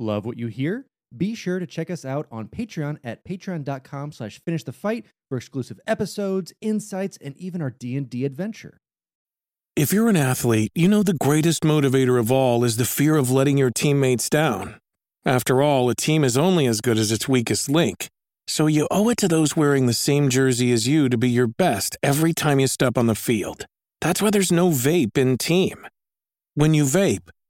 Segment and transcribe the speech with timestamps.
[0.00, 0.86] Love what you hear?
[1.14, 5.36] Be sure to check us out on Patreon at patreon.com slash finish the fight for
[5.36, 8.78] exclusive episodes, insights, and even our D&D adventure.
[9.76, 13.30] If you're an athlete, you know the greatest motivator of all is the fear of
[13.30, 14.76] letting your teammates down.
[15.26, 18.08] After all, a team is only as good as its weakest link.
[18.48, 21.46] So you owe it to those wearing the same jersey as you to be your
[21.46, 23.66] best every time you step on the field.
[24.00, 25.86] That's why there's no vape in team.
[26.54, 27.28] When you vape,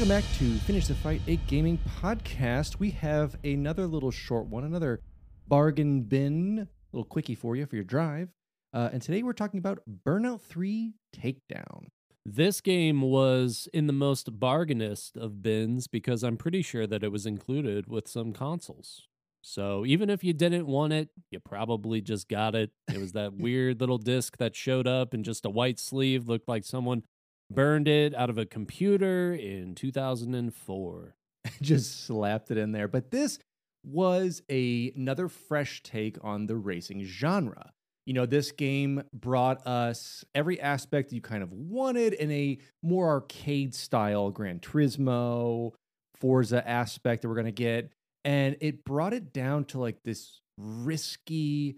[0.00, 2.78] Welcome back to Finish the Fight, a gaming podcast.
[2.78, 5.02] We have another little short one, another
[5.46, 8.30] bargain bin, little quickie for you for your drive.
[8.72, 11.88] Uh, and today we're talking about Burnout 3 Takedown.
[12.24, 17.12] This game was in the most bargainist of bins because I'm pretty sure that it
[17.12, 19.06] was included with some consoles.
[19.42, 22.70] So even if you didn't want it, you probably just got it.
[22.90, 26.48] It was that weird little disc that showed up in just a white sleeve, looked
[26.48, 27.02] like someone
[27.50, 31.14] burned it out of a computer in 2004.
[31.62, 32.88] Just slapped it in there.
[32.88, 33.38] But this
[33.84, 37.72] was a, another fresh take on the racing genre.
[38.06, 43.08] You know, this game brought us every aspect you kind of wanted in a more
[43.08, 45.72] arcade style Gran Turismo,
[46.20, 47.92] Forza aspect that we're going to get.
[48.24, 51.76] And it brought it down to like this risky,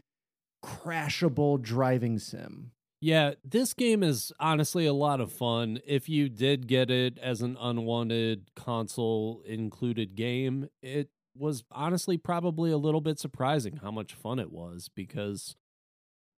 [0.64, 2.72] crashable driving sim.
[3.04, 5.80] Yeah, this game is honestly a lot of fun.
[5.84, 12.70] If you did get it as an unwanted console included game, it was honestly probably
[12.70, 15.56] a little bit surprising how much fun it was because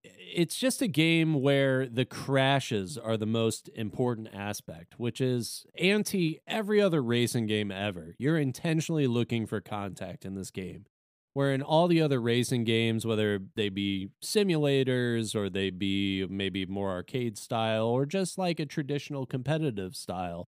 [0.03, 6.41] it's just a game where the crashes are the most important aspect, which is anti
[6.47, 8.14] every other racing game ever.
[8.17, 10.86] You're intentionally looking for contact in this game.
[11.34, 16.64] Where in all the other racing games, whether they be simulators or they be maybe
[16.64, 20.46] more arcade style or just like a traditional competitive style,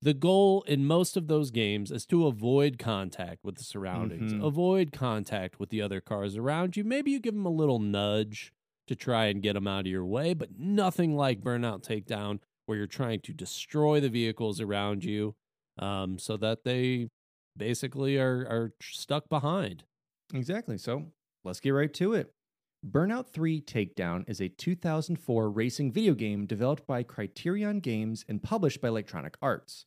[0.00, 4.44] the goal in most of those games is to avoid contact with the surroundings, Mhm.
[4.44, 6.82] avoid contact with the other cars around you.
[6.84, 8.52] Maybe you give them a little nudge
[8.88, 12.78] to try and get them out of your way, but nothing like Burnout Takedown, where
[12.78, 15.36] you're trying to destroy the vehicles around you
[15.78, 17.10] um, so that they
[17.56, 19.84] basically are, are stuck behind.
[20.32, 20.78] Exactly.
[20.78, 21.06] So
[21.44, 22.32] let's get right to it.
[22.84, 28.80] Burnout 3 Takedown is a 2004 racing video game developed by Criterion Games and published
[28.80, 29.86] by Electronic Arts.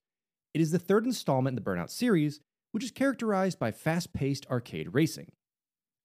[0.53, 2.39] It is the third installment in the Burnout series,
[2.71, 5.31] which is characterized by fast paced arcade racing.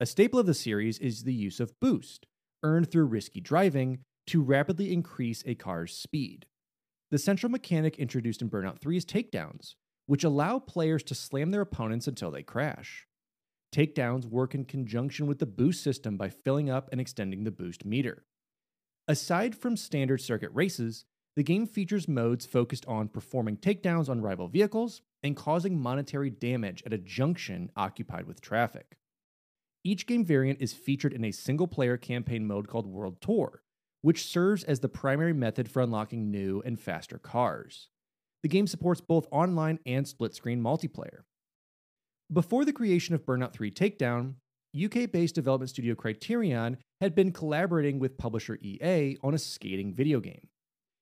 [0.01, 2.27] A staple of the series is the use of boost,
[2.65, 6.47] earned through risky driving, to rapidly increase a car's speed.
[7.11, 9.75] The central mechanic introduced in Burnout 3 is takedowns,
[10.07, 13.07] which allow players to slam their opponents until they crash.
[13.73, 17.85] Takedowns work in conjunction with the boost system by filling up and extending the boost
[17.85, 18.25] meter.
[19.07, 21.05] Aside from standard circuit races,
[21.37, 26.83] the game features modes focused on performing takedowns on rival vehicles and causing monetary damage
[26.85, 28.97] at a junction occupied with traffic.
[29.85, 33.63] Each game variant is featured in a single player campaign mode called World Tour,
[34.03, 37.89] which serves as the primary method for unlocking new and faster cars.
[38.43, 41.23] The game supports both online and split screen multiplayer.
[42.33, 44.35] Before the creation of Burnout 3 Takedown,
[44.73, 50.21] UK based development studio Criterion had been collaborating with publisher EA on a skating video
[50.21, 50.47] game.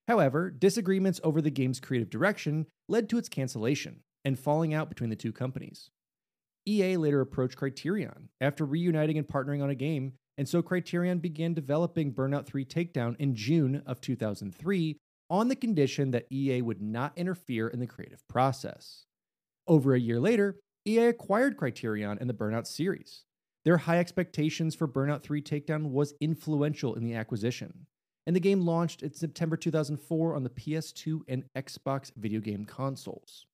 [0.06, 5.10] However, disagreements over the game's creative direction led to its cancellation and falling out between
[5.10, 5.90] the two companies.
[6.64, 11.52] EA later approached Criterion after reuniting and partnering on a game, and so Criterion began
[11.52, 14.96] developing Burnout 3 Takedown in June of 2003
[15.28, 19.04] on the condition that EA would not interfere in the creative process.
[19.66, 20.56] Over a year later,
[20.88, 23.24] EA acquired Criterion and the Burnout series.
[23.66, 27.86] Their high expectations for Burnout 3 Takedown was influential in the acquisition,
[28.26, 33.44] and the game launched in September 2004 on the PS2 and Xbox video game consoles.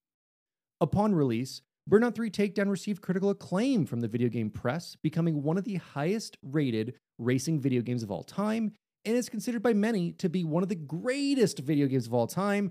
[0.80, 5.58] Upon release, Burnout 3 Takedown received critical acclaim from the video game press, becoming one
[5.58, 8.72] of the highest rated racing video games of all time,
[9.04, 12.28] and is considered by many to be one of the greatest video games of all
[12.28, 12.70] time.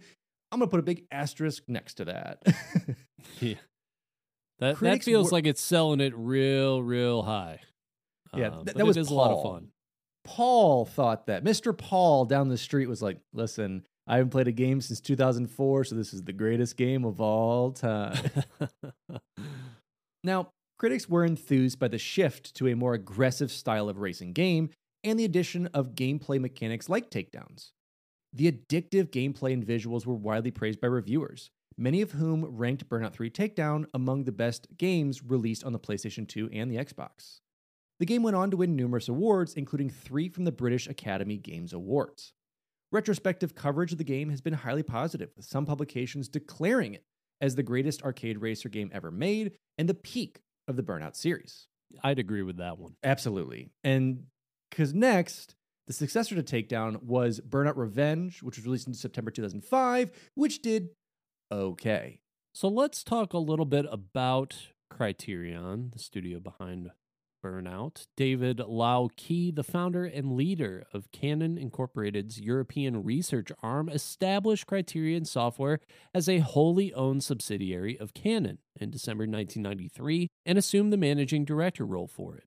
[0.54, 2.44] I'm to put a big asterisk next to that.
[3.40, 3.56] Yeah.
[4.64, 7.60] That, that feels were- like it's selling it real, real high.
[8.36, 9.68] Yeah, Uh, th- that was a lot of fun.
[10.24, 11.44] Paul thought that.
[11.44, 11.78] Mr.
[11.78, 15.96] Paul down the street was like, listen, I haven't played a game since 2004, so
[15.96, 18.18] this is the greatest game of all time.
[20.24, 20.50] Now,
[20.80, 24.70] Critics were enthused by the shift to a more aggressive style of racing game
[25.04, 27.72] and the addition of gameplay mechanics like takedowns.
[28.34, 33.14] The addictive gameplay and visuals were widely praised by reviewers, many of whom ranked Burnout
[33.14, 37.40] 3 Takedown among the best games released on the PlayStation 2 and the Xbox.
[38.00, 41.74] The game went on to win numerous awards, including three from the British Academy Games
[41.74, 42.34] Awards.
[42.92, 47.04] Retrospective coverage of the game has been highly positive, with some publications declaring it
[47.42, 51.68] as the greatest arcade racer game ever made and the peak of the Burnout series.
[52.04, 52.96] I'd agree with that one.
[53.04, 53.70] Absolutely.
[53.84, 54.26] And
[54.70, 55.56] because next,
[55.88, 60.90] the successor to Takedown was Burnout Revenge, which was released in September 2005, which did
[61.54, 62.20] okay.
[62.54, 64.56] So let's talk a little bit about
[64.90, 66.92] Criterion, the studio behind
[67.44, 68.08] Burnout.
[68.16, 75.80] David Lau-Kee, the founder and leader of Canon Incorporated's European research arm, established Criterion Software
[76.14, 81.86] as a wholly owned subsidiary of Canon in December 1993 and assumed the managing director
[81.86, 82.46] role for it.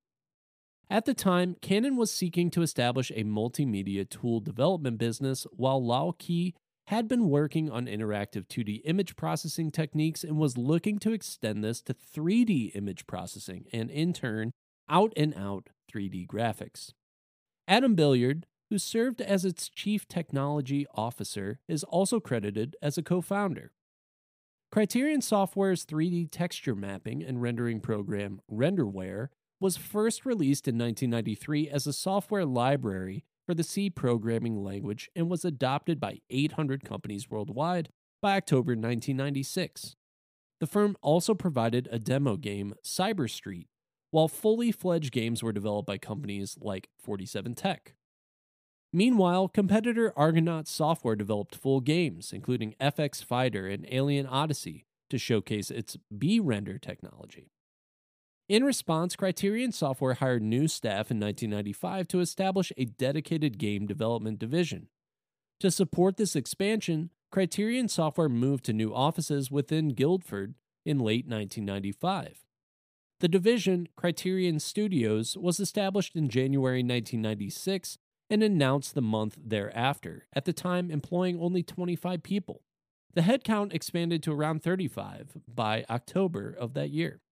[0.89, 6.55] At the time, Canon was seeking to establish a multimedia tool development business, while Lau-Kee
[6.89, 11.83] had been working on interactive 2D image processing techniques and was looking to extend this
[11.83, 14.53] to 3D image processing and, in turn,
[14.89, 16.93] out and out 3D graphics.
[17.67, 23.21] Adam Billyard, who served as its chief technology officer, is also credited as a co
[23.21, 23.73] founder.
[24.71, 29.29] Criterion Software's 3D texture mapping and rendering program, Renderware,
[29.59, 35.31] was first released in 1993 as a software library for the C programming language and
[35.31, 37.91] was adopted by 800 companies worldwide
[38.21, 39.95] by October 1996.
[40.59, 43.69] The firm also provided a demo game, Cyber Street,
[44.11, 47.95] while fully fledged games were developed by companies like 47 Tech.
[48.93, 55.71] Meanwhile, competitor Argonaut Software developed full games, including FX Fighter and Alien Odyssey, to showcase
[55.71, 57.51] its BRender technology.
[58.49, 64.39] In response, Criterion Software hired new staff in 1995 to establish a dedicated game development
[64.39, 64.87] division.
[65.59, 70.55] To support this expansion, Criterion Software moved to new offices within Guildford
[70.85, 72.45] in late 1995.
[73.19, 77.99] The division, Criterion Studios, was established in January 1996
[78.31, 82.63] and announced the month thereafter, at the time employing only 25 people.
[83.15, 87.23] The headcount expanded to around 35 by October of that year.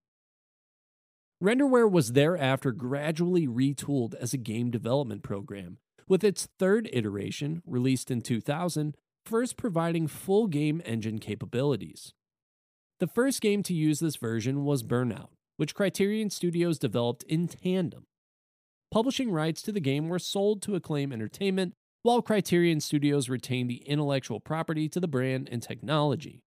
[1.42, 5.78] Renderware was thereafter gradually retooled as a game development program,
[6.08, 8.96] with its third iteration, released in 2000,
[9.26, 12.12] first providing full game engine capabilities.
[13.00, 18.04] The first game to use this version was Burnout, which Criterion Studios developed in tandem.
[18.92, 23.82] Publishing rights to the game were sold to Acclaim Entertainment, while Criterion Studios retained the
[23.88, 26.43] intellectual property to the brand and technology.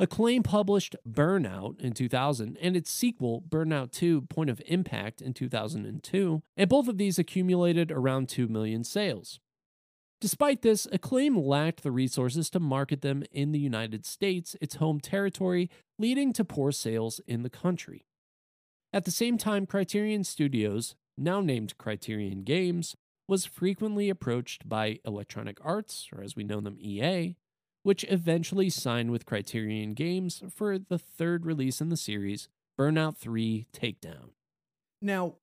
[0.00, 6.42] Acclaim published Burnout in 2000 and its sequel, Burnout 2 Point of Impact, in 2002,
[6.56, 9.38] and both of these accumulated around 2 million sales.
[10.20, 15.00] Despite this, Acclaim lacked the resources to market them in the United States, its home
[15.00, 15.68] territory,
[15.98, 18.06] leading to poor sales in the country.
[18.92, 22.96] At the same time, Criterion Studios, now named Criterion Games,
[23.26, 27.36] was frequently approached by Electronic Arts, or as we know them, EA,
[27.82, 32.48] which eventually signed with Criterion Games for the third release in the series,
[32.78, 34.30] Burnout 3 Takedown.
[35.00, 35.34] Now,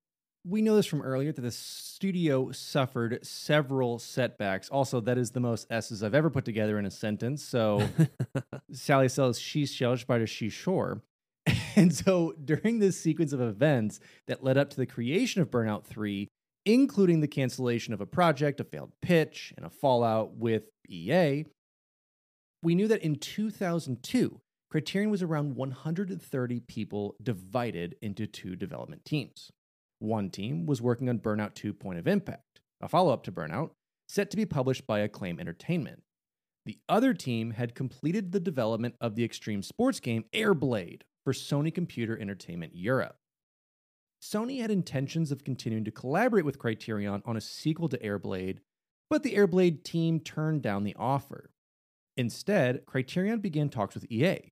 [0.46, 4.70] we know this from earlier that the studio suffered several setbacks.
[4.70, 7.44] Also, that is the most S's I've ever put together in a sentence.
[7.44, 7.88] So,
[8.72, 11.02] Sally says she's shell, spider, she's sure.
[11.76, 15.86] And so, during this sequence of events that led up to the creation of Burnout
[15.86, 16.28] 3,
[16.66, 21.46] including the cancellation of a project, a failed pitch, and a fallout with EA,
[22.62, 29.52] we knew that in 2002, Criterion was around 130 people divided into two development teams.
[30.00, 33.72] One team was working on Burnout 2 Point of Impact, a follow up to Burnout,
[34.08, 36.04] set to be published by Acclaim Entertainment.
[36.66, 41.74] The other team had completed the development of the extreme sports game Airblade for Sony
[41.74, 43.16] Computer Entertainment Europe.
[44.22, 48.60] Sony had intentions of continuing to collaborate with Criterion on a sequel to Airblade,
[49.10, 51.50] but the Airblade team turned down the offer.
[52.20, 54.52] Instead, Criterion began talks with EA,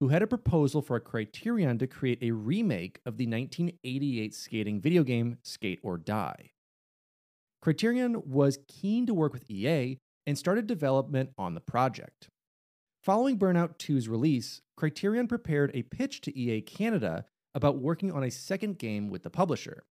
[0.00, 4.80] who had a proposal for a Criterion to create a remake of the 1988 skating
[4.80, 6.52] video game Skate or Die.
[7.60, 12.30] Criterion was keen to work with EA and started development on the project.
[13.02, 18.30] Following Burnout 2's release, Criterion prepared a pitch to EA Canada about working on a
[18.30, 19.84] second game with the publisher.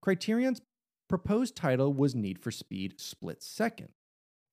[0.00, 0.62] Criterion's
[1.06, 3.90] proposed title was Need for Speed Split Second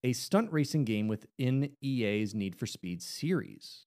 [0.08, 3.86] a stunt racing game within EA's Need for Speed series.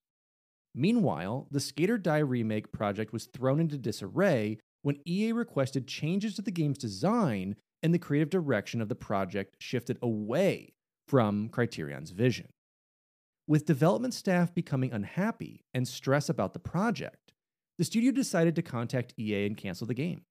[0.74, 6.34] Meanwhile, the Skate or Die remake project was thrown into disarray when EA requested changes
[6.34, 10.74] to the game's design and the creative direction of the project shifted away
[11.08, 12.48] from Criterion's vision.
[13.48, 17.32] With development staff becoming unhappy and stress about the project,
[17.78, 20.24] the studio decided to contact EA and cancel the game.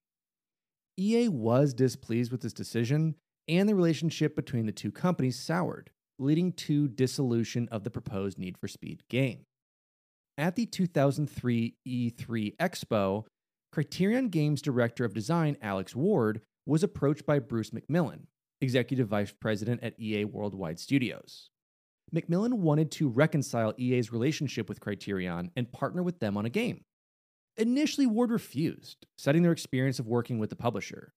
[1.00, 3.16] EA was displeased with this decision,
[3.50, 5.90] and the relationship between the two companies soured,
[6.20, 9.46] leading to dissolution of the proposed Need for Speed game.
[10.38, 13.26] At the 2003 E3 Expo,
[13.72, 18.28] Criterion Games Director of Design Alex Ward was approached by Bruce McMillan,
[18.62, 21.50] Executive Vice President at EA Worldwide Studios.
[22.14, 26.84] McMillan wanted to reconcile EA's relationship with Criterion and partner with them on a game.
[27.58, 31.14] Initially, Ward refused, citing their experience of working with the publisher.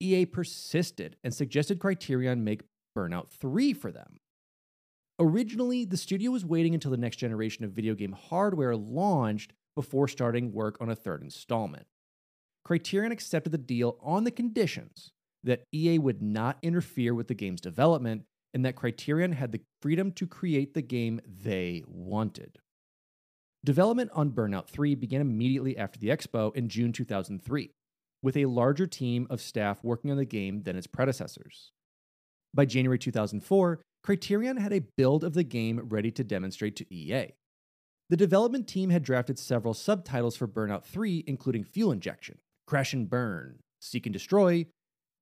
[0.00, 2.62] EA persisted and suggested Criterion make
[2.96, 4.18] Burnout 3 for them.
[5.18, 10.08] Originally, the studio was waiting until the next generation of video game hardware launched before
[10.08, 11.86] starting work on a third installment.
[12.64, 15.12] Criterion accepted the deal on the conditions
[15.42, 18.24] that EA would not interfere with the game's development
[18.54, 22.58] and that Criterion had the freedom to create the game they wanted.
[23.64, 27.70] Development on Burnout 3 began immediately after the expo in June 2003,
[28.22, 31.72] with a larger team of staff working on the game than its predecessors.
[32.54, 37.32] By January 2004, Criterion had a build of the game ready to demonstrate to EA.
[38.10, 43.08] The development team had drafted several subtitles for Burnout 3, including Fuel Injection, Crash and
[43.08, 44.66] Burn, Seek and Destroy,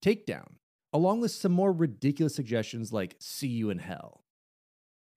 [0.04, 0.54] Takedown,
[0.92, 4.22] along with some more ridiculous suggestions like See You in Hell.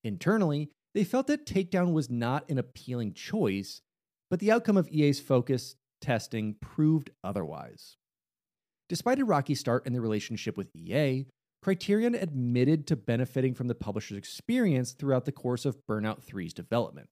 [0.04, 3.82] Internally, they felt that Takedown was not an appealing choice,
[4.30, 7.98] but the outcome of EA's focus testing proved otherwise.
[8.88, 11.28] Despite a rocky start in the relationship with EA,
[11.62, 17.10] Criterion admitted to benefiting from the publisher's experience throughout the course of Burnout 3's development.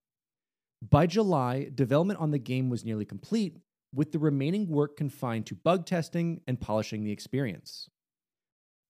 [0.82, 3.58] By July, development on the game was nearly complete,
[3.94, 7.90] with the remaining work confined to bug testing and polishing the experience.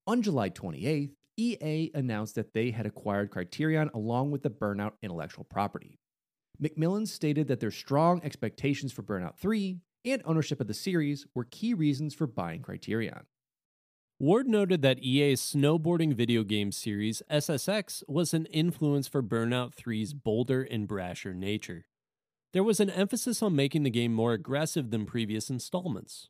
[0.06, 5.44] On July 28th, EA announced that they had acquired Criterion along with the Burnout intellectual
[5.44, 6.00] property.
[6.62, 11.46] McMillan stated that their strong expectations for Burnout 3 and ownership of the series were
[11.46, 13.26] key reasons for buying Criterion.
[14.20, 20.14] Ward noted that EA's snowboarding video game series SSX was an influence for Burnout 3's
[20.14, 21.86] bolder and brasher nature.
[22.52, 26.30] There was an emphasis on making the game more aggressive than previous installments.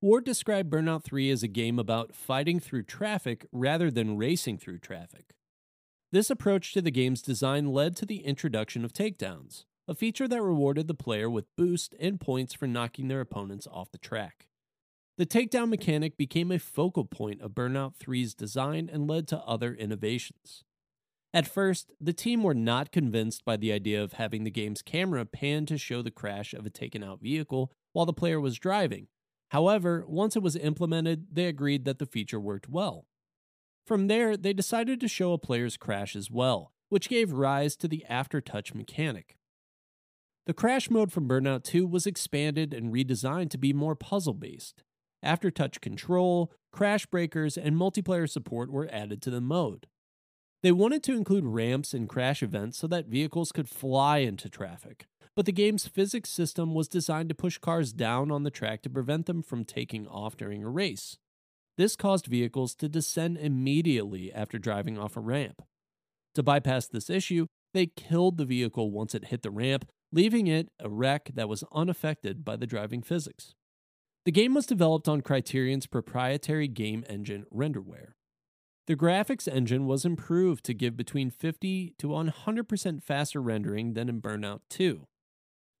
[0.00, 4.78] Ward described Burnout 3 as a game about fighting through traffic rather than racing through
[4.78, 5.34] traffic.
[6.10, 10.40] This approach to the game's design led to the introduction of takedowns, a feature that
[10.40, 14.46] rewarded the player with boost and points for knocking their opponents off the track.
[15.18, 19.74] The takedown mechanic became a focal point of Burnout 3's design and led to other
[19.74, 20.62] innovations.
[21.34, 25.26] At first, the team were not convinced by the idea of having the game's camera
[25.26, 29.08] pan to show the crash of a taken out vehicle while the player was driving.
[29.48, 33.06] However, once it was implemented, they agreed that the feature worked well.
[33.88, 37.88] From there, they decided to show a player's crash as well, which gave rise to
[37.88, 39.36] the aftertouch mechanic.
[40.50, 44.82] The crash mode from Burnout 2 was expanded and redesigned to be more puzzle based.
[45.24, 49.86] Aftertouch control, crash breakers, and multiplayer support were added to the mode.
[50.64, 55.06] They wanted to include ramps and crash events so that vehicles could fly into traffic,
[55.36, 58.90] but the game's physics system was designed to push cars down on the track to
[58.90, 61.16] prevent them from taking off during a race.
[61.78, 65.62] This caused vehicles to descend immediately after driving off a ramp.
[66.34, 70.70] To bypass this issue, they killed the vehicle once it hit the ramp, leaving it
[70.78, 73.54] a wreck that was unaffected by the driving physics.
[74.24, 78.12] The game was developed on Criterion's proprietary game engine Renderware.
[78.86, 84.20] The graphics engine was improved to give between 50 to 100% faster rendering than in
[84.20, 85.06] Burnout 2.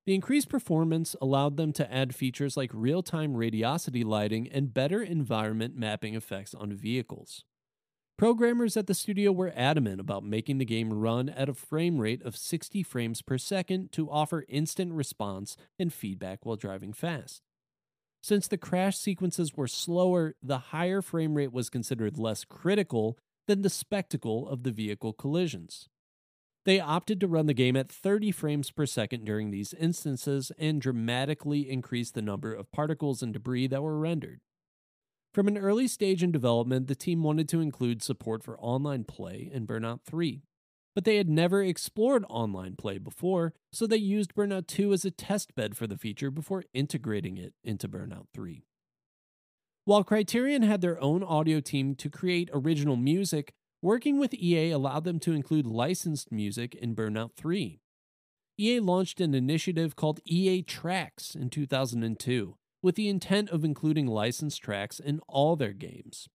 [0.06, 5.02] The increased performance allowed them to add features like real time radiosity lighting and better
[5.02, 7.44] environment mapping effects on vehicles.
[8.20, 12.20] Programmers at the studio were adamant about making the game run at a frame rate
[12.22, 17.40] of 60 frames per second to offer instant response and feedback while driving fast.
[18.22, 23.16] Since the crash sequences were slower, the higher frame rate was considered less critical
[23.48, 25.88] than the spectacle of the vehicle collisions.
[26.66, 30.78] They opted to run the game at 30 frames per second during these instances and
[30.78, 34.40] dramatically increased the number of particles and debris that were rendered.
[35.32, 39.48] From an early stage in development, the team wanted to include support for online play
[39.52, 40.42] in Burnout 3
[40.94, 45.10] but they had never explored online play before, so they used Burnout 2 as a
[45.10, 48.64] test bed for the feature before integrating it into Burnout 3.
[49.84, 55.04] While Criterion had their own audio team to create original music, working with EA allowed
[55.04, 57.80] them to include licensed music in Burnout 3.
[58.58, 64.62] EA launched an initiative called EA Tracks in 2002 with the intent of including licensed
[64.62, 66.28] tracks in all their games.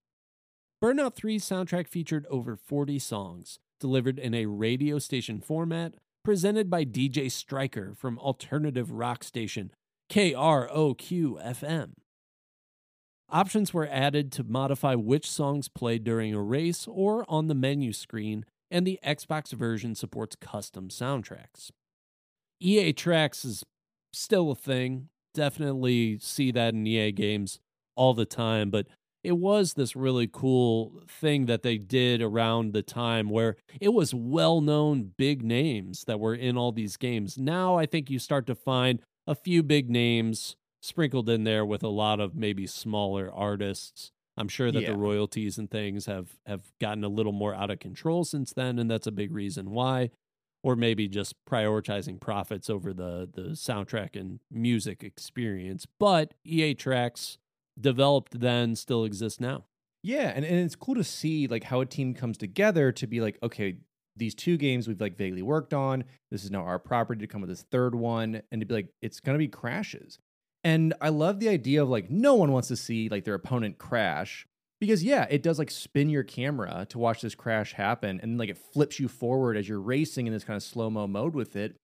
[0.83, 6.85] Burnout 3's soundtrack featured over 40 songs, delivered in a radio station format, presented by
[6.85, 9.71] DJ Stryker from alternative rock station
[10.11, 11.91] KROQ FM.
[13.29, 17.91] Options were added to modify which songs played during a race or on the menu
[17.91, 21.71] screen, and the Xbox version supports custom soundtracks.
[22.59, 23.63] EA Tracks is
[24.13, 25.09] still a thing.
[25.35, 27.59] Definitely see that in EA games
[27.95, 28.87] all the time, but
[29.23, 34.13] it was this really cool thing that they did around the time where it was
[34.13, 37.37] well known big names that were in all these games.
[37.37, 41.83] Now I think you start to find a few big names sprinkled in there with
[41.83, 44.11] a lot of maybe smaller artists.
[44.37, 44.91] I'm sure that Yeah.
[44.91, 48.79] the royalties and things have have gotten a little more out of control since then,
[48.79, 50.11] and that's a big reason why
[50.65, 55.85] or maybe just prioritizing profits over the the soundtrack and music experience.
[55.99, 57.37] But EA tracks
[57.79, 59.65] developed then still exist now.
[60.01, 63.21] Yeah, and, and it's cool to see like how a team comes together to be
[63.21, 63.75] like, okay,
[64.15, 66.03] these two games we've like vaguely worked on.
[66.31, 68.89] This is now our property to come with this third one, and to be like,
[69.03, 70.17] it's gonna be crashes.
[70.63, 73.77] And I love the idea of like no one wants to see like their opponent
[73.77, 74.47] crash
[74.85, 78.49] because yeah, it does like spin your camera to watch this crash happen, and like
[78.49, 81.55] it flips you forward as you're racing in this kind of slow mo mode with
[81.55, 81.75] it.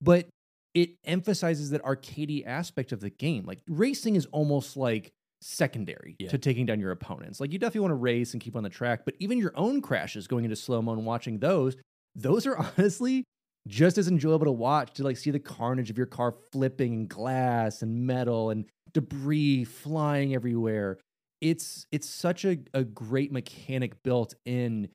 [0.00, 0.28] But
[0.74, 3.44] it emphasizes that arcadey aspect of the game.
[3.44, 5.10] Like racing is almost like
[5.42, 6.28] secondary Yeah.
[6.30, 7.40] to taking down your opponents.
[7.40, 9.80] Like you definitely want to race and keep on the track, but even your own
[9.80, 11.76] crashes going into slow mo and watching those,
[12.14, 13.24] those are honestly
[13.66, 17.08] just as enjoyable to watch to like see the carnage of your car flipping and
[17.08, 20.98] glass and metal and debris flying everywhere.
[21.40, 24.88] It's it's such a, a great mechanic built in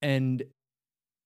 [0.00, 0.42] and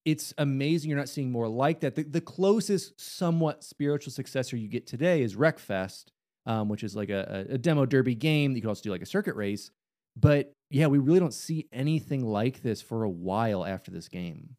[0.04, 1.96] it's amazing you're not seeing more like that.
[1.96, 6.04] The, the closest somewhat spiritual successor you get today is Wreckfest,
[6.46, 9.02] um, which is like a, a, demo derby game that you can also do like
[9.02, 9.72] a circuit race.
[10.16, 14.50] But yeah, we really don't see anything like this for a while after this game.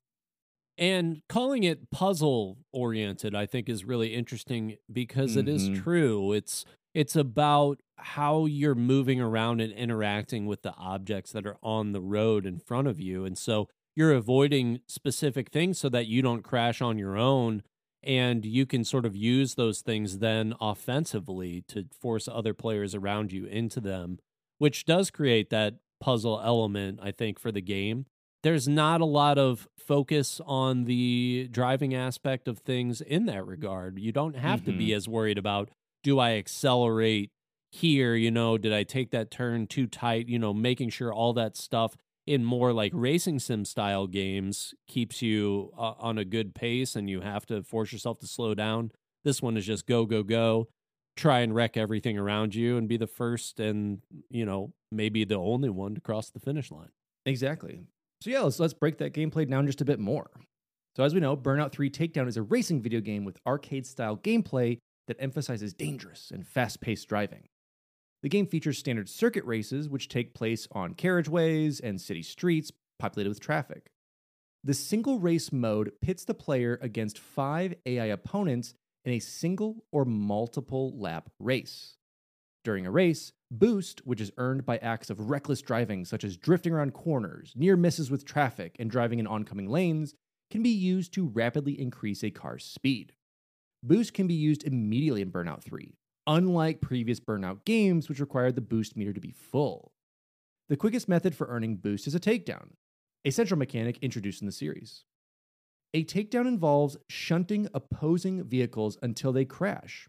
[0.78, 5.82] And calling it puzzle oriented, I think, is really interesting because it is Mhm.
[5.82, 6.34] true.
[6.34, 6.66] It's
[6.98, 12.02] it's about how you're moving around and interacting with the objects that are on the
[12.02, 13.24] road in front of you.
[13.24, 17.62] And so you're avoiding specific things so that you don't crash on your own.
[18.02, 23.32] And you can sort of use those things then offensively to force other players around
[23.32, 24.18] you into them,
[24.58, 28.08] which does create that puzzle element, I think, for the game
[28.44, 34.00] there's not a lot of focus on the driving aspect of things in that regard.
[34.00, 34.98] You don't have to be mm-hmm.
[34.98, 35.70] as worried about
[36.08, 37.32] do I accelerate
[37.70, 41.34] here, you know, did I take that turn too tight, you know, making sure all
[41.34, 46.56] that stuff in more like racing sim style games keeps you uh, on a good
[46.56, 48.92] pace and you have to force yourself to slow down.
[49.26, 50.70] This one is just go go go,
[51.18, 55.36] try and wreck everything around you and be the first and, you know, maybe the
[55.36, 56.92] only one to cross the finish line.
[57.26, 57.82] Exactly.
[58.22, 60.30] So yeah, let's let's break that gameplay down just a bit more.
[60.96, 64.80] So as we know, Burnout 3 Takedown is a racing video game with arcade-style gameplay
[65.08, 67.48] that emphasizes dangerous and fast-paced driving.
[68.24, 73.30] The game features standard circuit races which take place on carriageways and city streets populated
[73.30, 73.92] with traffic.
[74.64, 78.74] The single race mode pits the player against 5 AI opponents
[79.06, 81.96] in a single or multiple lap race.
[82.66, 86.74] During a race, boost, which is earned by acts of reckless driving such as drifting
[86.74, 90.16] around corners, near misses with traffic, and driving in oncoming lanes,
[90.52, 93.14] can be used to rapidly increase a car's speed.
[93.84, 95.94] Boost can be used immediately in Burnout 3,
[96.26, 99.92] unlike previous Burnout games which required the boost meter to be full.
[100.68, 102.72] The quickest method for earning boost is a takedown,
[103.24, 105.06] a central mechanic introduced in the series.
[105.94, 110.08] A takedown involves shunting opposing vehicles until they crash.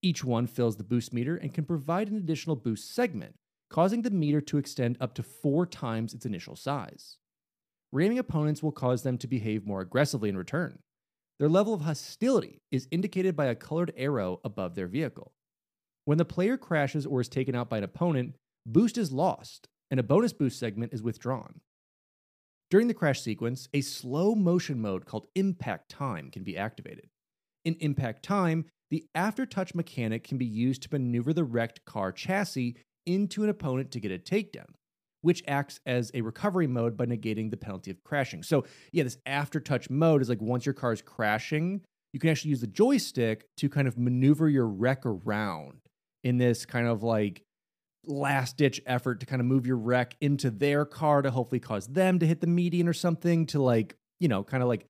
[0.00, 3.34] Each one fills the boost meter and can provide an additional boost segment,
[3.70, 7.18] causing the meter to extend up to four times its initial size.
[7.92, 10.78] Ramming opponents will cause them to behave more aggressively in return.
[11.38, 15.32] Their level of hostility is indicated by a colored arrow above their vehicle.
[16.04, 19.98] When the player crashes or is taken out by an opponent, boost is lost, and
[19.98, 21.60] a bonus boost segment is withdrawn.
[22.70, 27.08] During the crash sequence, a slow motion mode called Impact Time can be activated.
[27.64, 32.76] In Impact Time, the aftertouch mechanic can be used to maneuver the wrecked car chassis
[33.06, 34.74] into an opponent to get a takedown,
[35.24, 38.42] which acts as a recovery mode by negating the penalty of crashing.
[38.42, 41.80] So, yeah, this aftertouch mode is like once your car is crashing,
[42.12, 45.80] you can actually use the joystick to kind of maneuver your wreck around
[46.22, 47.42] in this kind of like
[48.06, 51.86] last ditch effort to kind of move your wreck into their car to hopefully cause
[51.86, 54.84] them to hit the median or something to like, you know, kind of like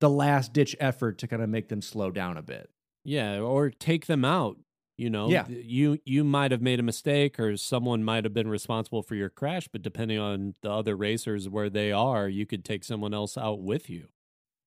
[0.00, 2.70] the last ditch effort to kind of make them slow down a bit.
[3.04, 4.56] Yeah, or take them out.
[4.96, 5.48] You know, Yeah.
[5.48, 9.28] you you might have made a mistake, or someone might have been responsible for your
[9.30, 9.66] crash.
[9.68, 13.60] But depending on the other racers where they are, you could take someone else out
[13.60, 14.08] with you,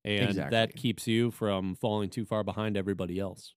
[0.03, 3.53] and that keeps you from falling too far behind everybody else.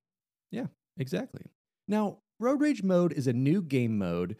[0.52, 1.42] Yeah, exactly.
[1.88, 4.36] Now, Road Rage mode is a new game mode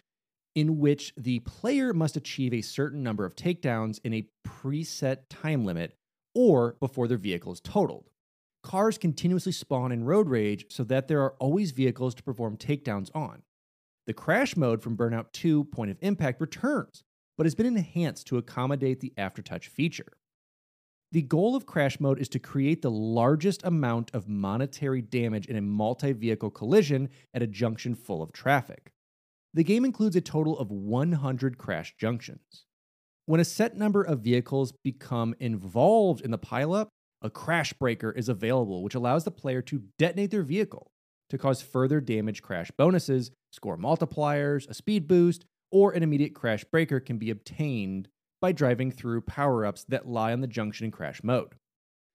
[0.55, 5.65] in which the player must achieve a certain number of takedowns in a preset time
[5.65, 5.95] limit
[6.35, 8.10] or before their vehicle is totaled.
[8.63, 13.11] Cars continuously spawn in Road Rage so that there are always vehicles to perform takedowns
[13.15, 13.43] on.
[14.07, 17.03] The crash mode from Burnout 2 Point of Impact returns,
[17.39, 20.13] but has been enhanced to accommodate the aftertouch feature.
[21.13, 25.57] The goal of Crash Mode is to create the largest amount of monetary damage in
[25.57, 28.93] a multi vehicle collision at a junction full of traffic.
[29.53, 32.67] The game includes a total of 100 crash junctions.
[33.27, 36.89] When a set number of vehicles become involved in the pileup,
[37.23, 40.91] a crash breaker is available, which allows the player to detonate their vehicle
[41.29, 46.65] to cause further damage crash bonuses, score multipliers, a speed boost, or an immediate crash
[46.65, 48.09] breaker can be obtained
[48.41, 51.55] by driving through power ups that lie on the junction in crash mode.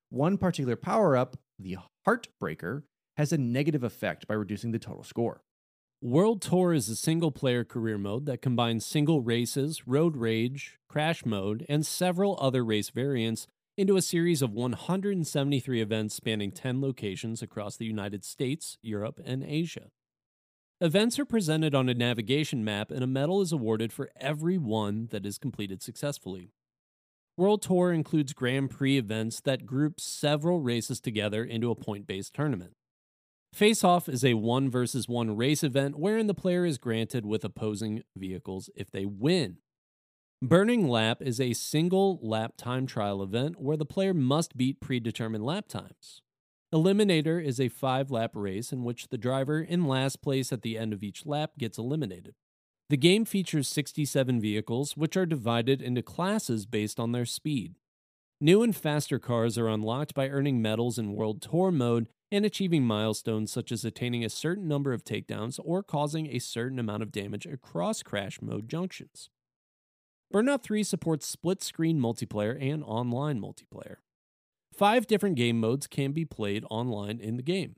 [0.09, 2.83] One particular power up, the Heartbreaker,
[3.17, 5.41] has a negative effect by reducing the total score.
[6.01, 11.25] World Tour is a single player career mode that combines single races, road rage, crash
[11.25, 17.41] mode, and several other race variants into a series of 173 events spanning 10 locations
[17.41, 19.91] across the United States, Europe, and Asia.
[20.79, 25.07] Events are presented on a navigation map, and a medal is awarded for every one
[25.11, 26.51] that is completed successfully.
[27.37, 32.33] World Tour includes Grand Prix events that group several races together into a point based
[32.33, 32.73] tournament.
[33.51, 37.43] Face Off is a one versus one race event wherein the player is granted with
[37.43, 39.57] opposing vehicles if they win.
[40.47, 45.43] Burning Lap is a single lap time trial event where the player must beat predetermined
[45.43, 46.21] lap times.
[46.71, 50.77] Eliminator is a five lap race in which the driver in last place at the
[50.77, 52.35] end of each lap gets eliminated.
[52.91, 57.73] The game features 67 vehicles, which are divided into classes based on their speed.
[58.39, 62.83] New and faster cars are unlocked by earning medals in World Tour mode and achieving
[62.83, 67.11] milestones such as attaining a certain number of takedowns or causing a certain amount of
[67.11, 69.31] damage across crash mode junctions.
[70.35, 73.99] Burnout 3 supports split screen multiplayer and online multiplayer.
[74.73, 77.77] Five different game modes can be played online in the game.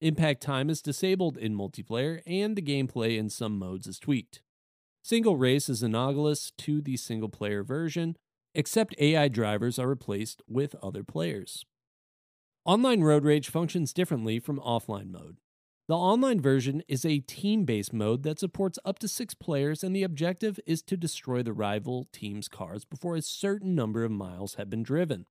[0.00, 4.42] Impact time is disabled in multiplayer, and the gameplay in some modes is tweaked.
[5.04, 8.16] Single race is analogous to the single player version,
[8.56, 11.64] except AI drivers are replaced with other players.
[12.64, 15.36] Online Road Rage functions differently from offline mode.
[15.88, 19.96] The online version is a team based mode that supports up to six players, and
[19.96, 24.56] the objective is to destroy the rival team's cars before a certain number of miles
[24.56, 25.24] have been driven.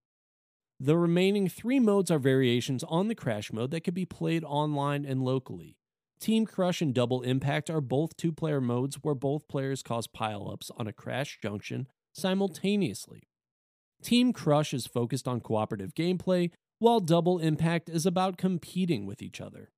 [0.80, 5.06] The remaining three modes are variations on the crash mode that can be played online
[5.06, 5.78] and locally.
[6.20, 10.72] Team Crush and Double Impact are both two player modes where both players cause pileups
[10.76, 13.22] on a crash junction simultaneously.
[14.02, 19.40] Team Crush is focused on cooperative gameplay, while Double Impact is about competing with each
[19.40, 19.70] other.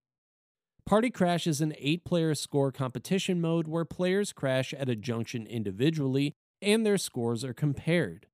[0.90, 5.46] Party Crash is an eight player score competition mode where players crash at a junction
[5.46, 8.26] individually and their scores are compared.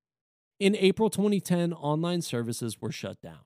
[0.57, 3.41] In April 2010, online services were shut down.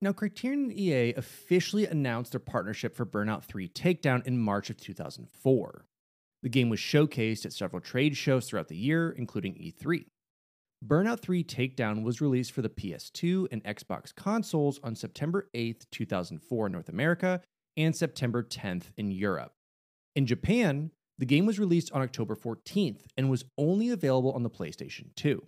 [0.00, 4.78] Now, Criterion and EA officially announced their partnership for Burnout 3 Takedown in March of
[4.78, 5.84] 2004.
[6.42, 10.06] The game was showcased at several trade shows throughout the year, including E3.
[10.82, 16.64] Burnout 3 Takedown was released for the PS2 and Xbox consoles on September 8, 2004
[16.64, 17.42] in North America
[17.82, 19.52] and September 10th in Europe.
[20.14, 24.50] In Japan, the game was released on October 14th and was only available on the
[24.50, 25.42] PlayStation 2.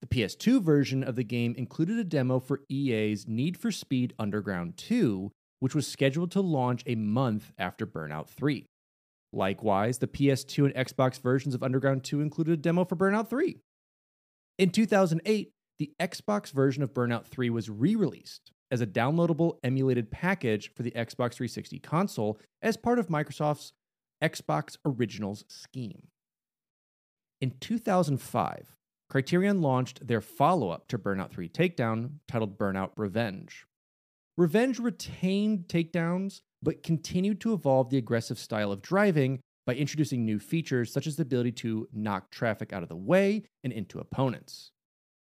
[0.00, 4.76] The PS2 version of the game included a demo for EA's Need for Speed Underground
[4.76, 8.66] 2, which was scheduled to launch a month after Burnout 3.
[9.32, 13.56] Likewise, the PS2 and Xbox versions of Underground 2 included a demo for Burnout 3.
[14.58, 20.10] In 2008, the Xbox version of Burnout 3 was re released as a downloadable emulated
[20.10, 23.72] package for the Xbox 360 console as part of Microsoft's
[24.22, 26.08] Xbox Originals scheme.
[27.40, 28.74] In 2005,
[29.10, 33.66] Criterion launched their follow up to Burnout 3 Takedown titled Burnout Revenge.
[34.36, 40.38] Revenge retained takedowns, but continued to evolve the aggressive style of driving by introducing new
[40.38, 44.72] features such as the ability to knock traffic out of the way and into opponents.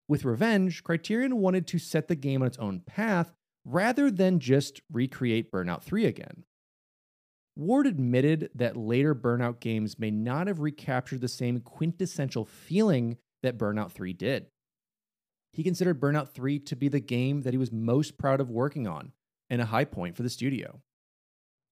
[0.08, 3.34] With Revenge, Criterion wanted to set the game on its own path
[3.66, 6.46] rather than just recreate Burnout 3 again.
[7.58, 13.58] Ward admitted that later Burnout games may not have recaptured the same quintessential feeling that
[13.58, 14.48] Burnout 3 did.
[15.52, 18.88] he considered Burnout 3 to be the game that he was most proud of working
[18.88, 19.12] on
[19.50, 20.82] and a high point for the studio.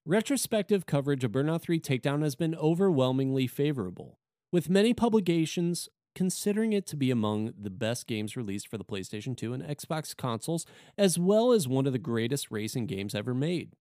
[0.05, 4.17] Retrospective coverage of Burnout 3 Takedown has been overwhelmingly favorable,
[4.51, 9.37] with many publications considering it to be among the best games released for the PlayStation
[9.37, 10.65] 2 and Xbox consoles,
[10.97, 13.73] as well as one of the greatest racing games ever made.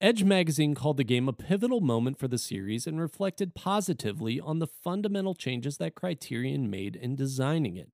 [0.00, 4.60] Edge magazine called the game a pivotal moment for the series and reflected positively on
[4.60, 7.90] the fundamental changes that Criterion made in designing it.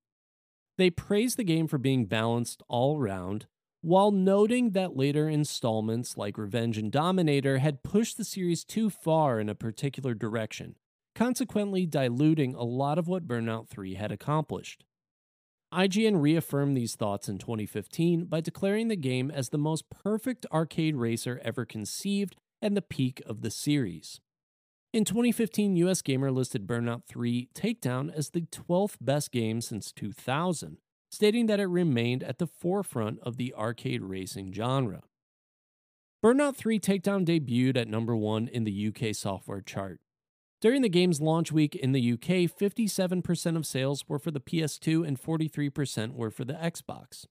[0.76, 3.46] They praised the game for being balanced all round,
[3.80, 9.40] while noting that later installments like Revenge and Dominator had pushed the series too far
[9.40, 10.76] in a particular direction,
[11.14, 14.84] consequently diluting a lot of what Burnout 3 had accomplished.
[15.72, 20.94] IGN reaffirmed these thoughts in 2015 by declaring the game as the most perfect arcade
[20.94, 24.20] racer ever conceived and the peak of the series.
[24.92, 30.78] In 2015, US Gamer listed Burnout 3 Takedown as the 12th best game since 2000,
[31.10, 35.02] stating that it remained at the forefront of the arcade racing genre.
[36.24, 40.00] Burnout 3 Takedown debuted at number 1 in the UK software chart.
[40.64, 45.06] During the game's launch week in the UK, 57% of sales were for the PS2
[45.06, 47.26] and 43% were for the Xbox.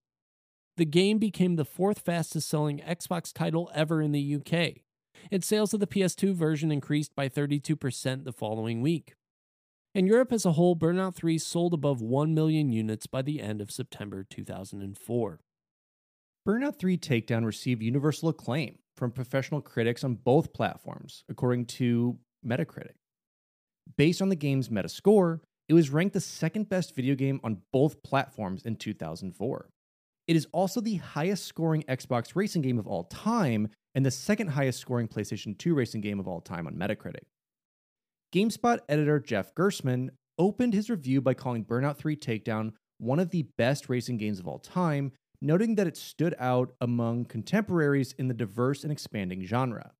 [0.77, 4.83] The game became the fourth fastest selling Xbox title ever in the UK,
[5.31, 9.15] and sales of the PS2 version increased by 32% the following week.
[9.95, 13.61] In Europe as a whole, Burnout 3 sold above 1 million units by the end
[13.61, 15.39] of September 2004.
[16.47, 22.93] Burnout 3 Takedown received universal acclaim from professional critics on both platforms, according to Metacritic.
[23.97, 28.01] Based on the game's Metascore, it was ranked the second best video game on both
[28.03, 29.69] platforms in 2004.
[30.27, 34.47] It is also the highest scoring Xbox racing game of all time and the second
[34.49, 37.23] highest scoring PlayStation 2 racing game of all time on Metacritic.
[38.33, 43.45] GameSpot editor Jeff Gerstmann opened his review by calling Burnout 3 Takedown one of the
[43.57, 48.33] best racing games of all time, noting that it stood out among contemporaries in the
[48.33, 49.91] diverse and expanding genre.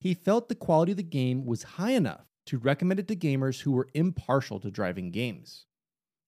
[0.00, 3.60] He felt the quality of the game was high enough to recommend it to gamers
[3.60, 5.66] who were impartial to driving games.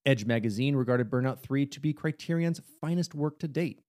[0.04, 3.80] Edge magazine regarded Burnout 3 to be Criterion's finest work to date.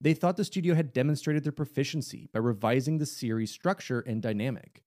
[0.00, 4.82] They thought the studio had demonstrated their proficiency by revising the series' structure and dynamic.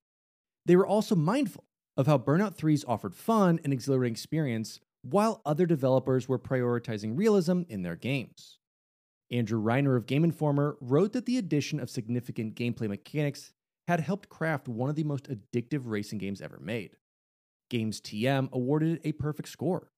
[0.65, 1.65] They were also mindful
[1.97, 7.63] of how Burnout 3's offered fun and exhilarating experience, while other developers were prioritizing realism
[7.67, 8.59] in their games.
[9.29, 13.51] Andrew Reiner of Game Informer wrote that the addition of significant gameplay mechanics
[13.91, 16.91] had helped craft one of the most addictive racing games ever made.
[17.69, 19.89] Games TM awarded it a perfect score.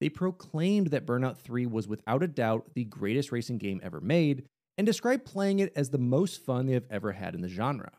[0.00, 4.44] They proclaimed that Burnout 3 was without a doubt the greatest racing game ever made
[4.78, 7.92] and described playing it as the most fun they have ever had in the genre.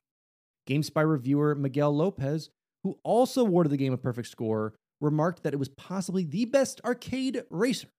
[0.69, 2.49] GameSpy reviewer Miguel Lopez,
[2.83, 6.79] who also awarded the game a perfect score, remarked that it was possibly the best
[6.85, 7.89] arcade racer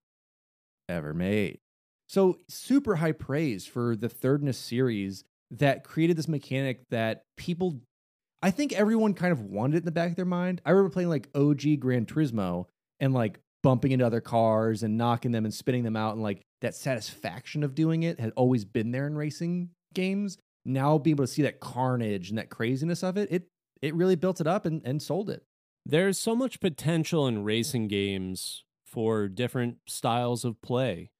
[0.88, 1.58] ever made.
[2.08, 7.24] So, super high praise for the third in a series that created this mechanic that
[7.36, 7.80] people
[8.42, 10.60] I think everyone kind of wanted it in the back of their mind.
[10.66, 12.66] I remember playing like OG Gran Turismo
[12.98, 16.42] and like bumping into other cars and knocking them and spinning them out and like
[16.60, 20.38] that satisfaction of doing it had always been there in racing games.
[20.64, 23.46] Now being able to see that carnage and that craziness of it, it
[23.80, 25.44] it really built it up and, and sold it.
[25.86, 31.10] There's so much potential in racing games for different styles of play.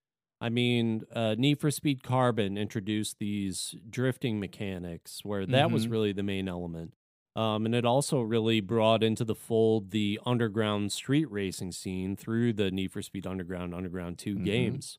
[0.42, 5.72] I mean, uh, Need for Speed Carbon introduced these drifting mechanics where that mm-hmm.
[5.72, 6.94] was really the main element.
[7.36, 12.54] Um, and it also really brought into the fold the underground street racing scene through
[12.54, 14.44] the Need for Speed Underground, Underground 2 mm-hmm.
[14.44, 14.98] games.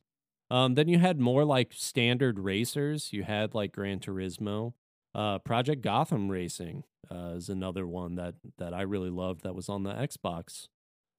[0.50, 3.12] Um, then you had more like standard racers.
[3.12, 4.74] You had like Gran Turismo.
[5.14, 9.68] Uh, Project Gotham Racing uh, is another one that, that I really loved that was
[9.68, 10.70] on the Xbox.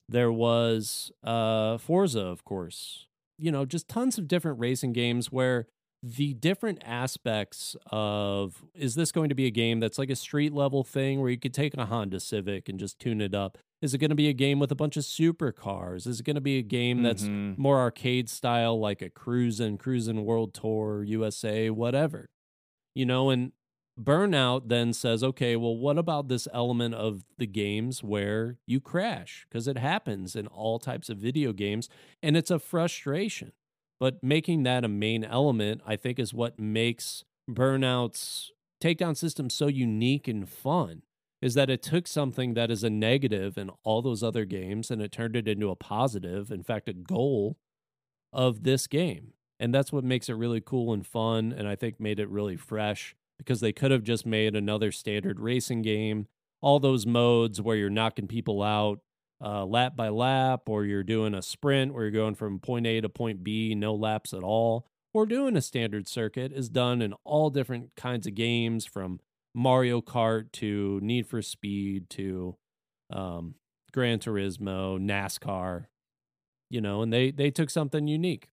[0.09, 3.07] There was uh, Forza, of course,
[3.39, 5.67] you know, just tons of different racing games where
[6.03, 10.53] the different aspects of is this going to be a game that's like a street
[10.53, 13.57] level thing where you could take a Honda Civic and just tune it up?
[13.81, 16.07] Is it going to be a game with a bunch of supercars?
[16.07, 17.61] Is it going to be a game that's mm-hmm.
[17.61, 22.29] more arcade style, like a Cruisin', Cruisin' World Tour, USA, whatever?
[22.95, 23.53] You know, and
[24.01, 29.47] Burnout then says, okay, well, what about this element of the games where you crash?
[29.49, 31.89] Because it happens in all types of video games
[32.23, 33.53] and it's a frustration.
[34.01, 38.51] But making that a main element, I think, is what makes Burnout's
[38.83, 41.03] takedown system so unique and fun.
[41.41, 45.03] Is that it took something that is a negative in all those other games and
[45.03, 47.59] it turned it into a positive, in fact, a goal
[48.33, 49.35] of this game.
[49.61, 51.53] And that's what makes it really cool and fun.
[51.57, 55.41] And I think made it really fresh because they could have just made another standard
[55.41, 56.27] racing game.
[56.61, 59.01] All those modes where you're knocking people out,
[59.45, 63.01] uh, lap by lap, or you're doing a sprint where you're going from point A
[63.01, 67.15] to point B, no laps at all, or doing a standard circuit is done in
[67.25, 69.21] all different kinds of games from
[69.55, 72.57] Mario Kart to Need for Speed to
[73.11, 73.55] um,
[73.93, 75.87] Gran Turismo, NASCAR,
[76.71, 78.49] you know, and they they took something unique.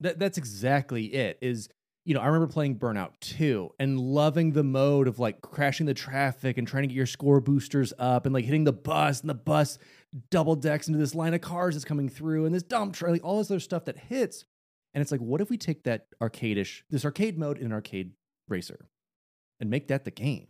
[0.00, 1.38] That that's exactly it.
[1.42, 1.68] Is
[2.10, 5.94] you know, I remember playing Burnout 2 and loving the mode of like crashing the
[5.94, 9.30] traffic and trying to get your score boosters up and like hitting the bus and
[9.30, 9.78] the bus
[10.28, 13.22] double decks into this line of cars that's coming through and this dump truck, like
[13.22, 14.44] all this other stuff that hits.
[14.92, 18.10] And it's like, what if we take that arcadish, this arcade mode in an arcade
[18.48, 18.88] racer
[19.60, 20.48] and make that the game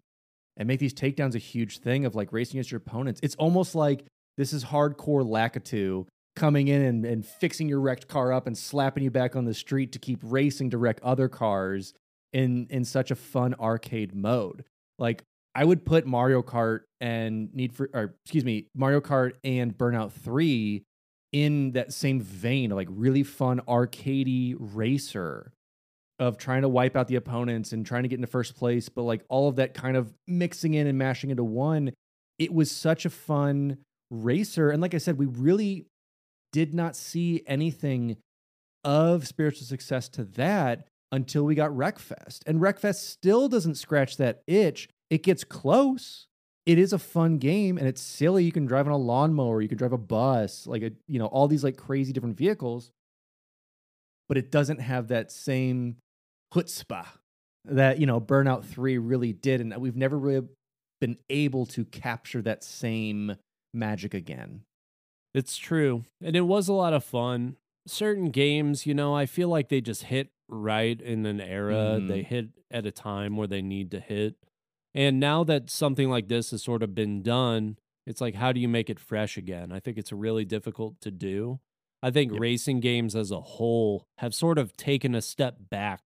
[0.56, 3.20] and make these takedowns a huge thing of like racing against your opponents?
[3.22, 4.06] It's almost like
[4.38, 6.06] this is hardcore Lakitu
[6.40, 9.52] coming in and, and fixing your wrecked car up and slapping you back on the
[9.52, 11.92] street to keep racing to wreck other cars
[12.32, 14.64] in in such a fun arcade mode.
[14.98, 15.22] Like
[15.54, 20.12] I would put Mario Kart and Need for or excuse me, Mario Kart and Burnout
[20.12, 20.82] 3
[21.32, 25.52] in that same vein like really fun arcadey racer
[26.18, 29.02] of trying to wipe out the opponents and trying to get into first place, but
[29.02, 31.92] like all of that kind of mixing in and mashing into one.
[32.38, 33.76] It was such a fun
[34.10, 34.70] racer.
[34.70, 35.86] And like I said, we really
[36.52, 38.16] did not see anything
[38.84, 42.40] of spiritual success to that until we got Wreckfest.
[42.46, 44.88] And Wreckfest still doesn't scratch that itch.
[45.10, 46.26] It gets close.
[46.66, 48.44] It is a fun game and it's silly.
[48.44, 51.26] You can drive on a lawnmower, you can drive a bus, like a, you know,
[51.26, 52.90] all these like crazy different vehicles.
[54.28, 55.96] But it doesn't have that same
[56.54, 57.06] chutzpah
[57.64, 59.60] that, you know, Burnout 3 really did.
[59.60, 60.46] And we've never really
[61.00, 63.36] been able to capture that same
[63.74, 64.62] magic again.
[65.34, 66.04] It's true.
[66.22, 67.56] And it was a lot of fun.
[67.86, 71.98] Certain games, you know, I feel like they just hit right in an era.
[72.00, 72.08] Mm.
[72.08, 74.34] They hit at a time where they need to hit.
[74.94, 78.60] And now that something like this has sort of been done, it's like, how do
[78.60, 79.70] you make it fresh again?
[79.72, 81.60] I think it's really difficult to do.
[82.02, 82.40] I think Yep.
[82.40, 86.00] racing games as a whole have sort of taken a step back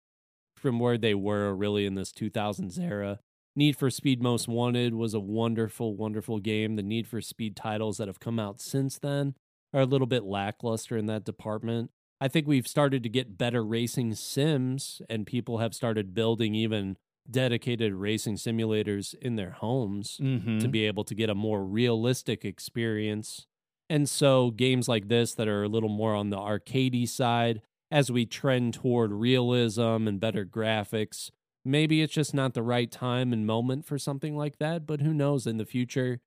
[0.57, 3.21] from where they were really in this 2000s era.
[3.57, 6.77] Need for Speed Most Wanted was a wonderful, wonderful game.
[6.77, 9.35] The Need for Speed titles that have come out since then
[9.75, 11.91] are a little bit lackluster in that department.
[12.21, 16.97] I think we've started to get better racing sims, and people have started building even
[17.31, 20.59] dedicated racing simulators in their homes Mm-hmm.
[20.59, 23.47] to be able to get a more realistic experience.
[23.89, 28.11] And so games like this that are a little more on the arcadey side, as
[28.11, 31.31] we trend toward realism and better graphics,
[31.65, 34.87] maybe it's just not the right time and moment for something like that.
[34.87, 35.47] But who knows?
[35.47, 36.21] In the future,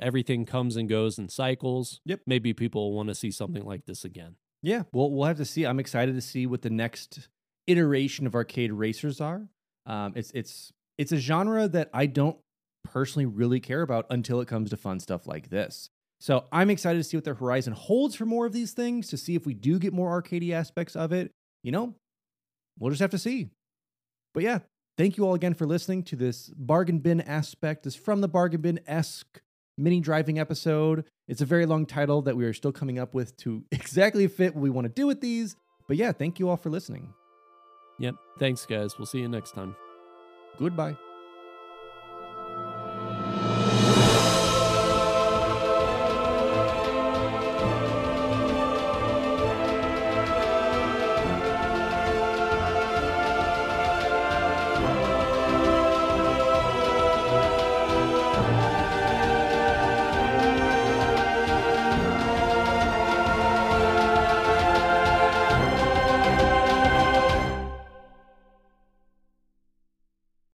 [0.00, 2.00] everything comes and goes in cycles.
[2.04, 2.20] Yep.
[2.26, 4.36] Maybe people want to see something like this again.
[4.62, 5.64] Yeah, well, we'll have to see.
[5.64, 7.28] I'm excited to see what the next
[7.66, 9.48] iteration of arcade racers are.
[9.86, 12.36] Um, it's it's it's a genre that I don't
[12.84, 15.90] personally really care about until it comes to fun stuff like this.
[16.20, 19.08] So I'm excited to see what the horizon holds for more of these things.
[19.08, 21.30] To see if we do get more arcadey aspects of it.
[21.62, 21.94] You know,
[22.78, 23.50] we'll just have to see.
[24.34, 24.60] But yeah,
[24.96, 27.84] thank you all again for listening to this bargain bin aspect.
[27.84, 29.40] This from the bargain bin esque
[29.76, 31.04] mini driving episode.
[31.26, 34.54] It's a very long title that we are still coming up with to exactly fit
[34.54, 35.56] what we want to do with these.
[35.86, 37.14] But yeah, thank you all for listening.
[37.98, 38.14] Yep.
[38.38, 38.98] Thanks, guys.
[38.98, 39.74] We'll see you next time.
[40.58, 40.96] Goodbye.